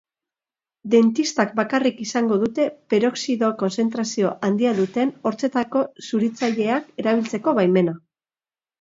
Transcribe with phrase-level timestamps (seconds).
[0.93, 2.65] Dentistak bakarrik izango dute
[2.95, 8.01] perioxido kontzentrazio handia duten hortzetako zuritzaileak erabiltzeko baimena.